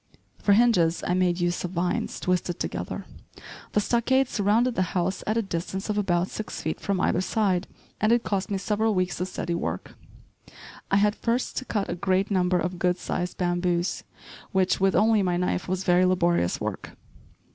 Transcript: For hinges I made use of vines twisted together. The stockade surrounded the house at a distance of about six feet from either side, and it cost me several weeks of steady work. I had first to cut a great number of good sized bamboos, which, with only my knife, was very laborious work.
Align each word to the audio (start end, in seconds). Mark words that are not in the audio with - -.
For 0.41 0.53
hinges 0.53 1.03
I 1.05 1.13
made 1.13 1.39
use 1.39 1.63
of 1.63 1.69
vines 1.77 2.19
twisted 2.19 2.59
together. 2.59 3.05
The 3.73 3.79
stockade 3.79 4.27
surrounded 4.27 4.73
the 4.73 4.97
house 4.97 5.23
at 5.27 5.37
a 5.37 5.43
distance 5.43 5.91
of 5.91 5.97
about 5.99 6.29
six 6.31 6.59
feet 6.59 6.79
from 6.79 6.99
either 6.99 7.21
side, 7.21 7.67
and 7.99 8.11
it 8.11 8.23
cost 8.23 8.49
me 8.49 8.57
several 8.57 8.95
weeks 8.95 9.21
of 9.21 9.27
steady 9.27 9.53
work. 9.53 9.93
I 10.89 10.95
had 10.95 11.13
first 11.15 11.55
to 11.57 11.65
cut 11.65 11.87
a 11.87 11.93
great 11.93 12.31
number 12.31 12.57
of 12.57 12.79
good 12.79 12.97
sized 12.97 13.37
bamboos, 13.37 14.03
which, 14.51 14.79
with 14.79 14.95
only 14.95 15.21
my 15.21 15.37
knife, 15.37 15.67
was 15.67 15.83
very 15.83 16.05
laborious 16.05 16.59
work. 16.59 16.97